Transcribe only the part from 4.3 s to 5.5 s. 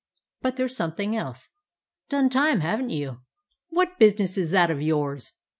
is that of yours?"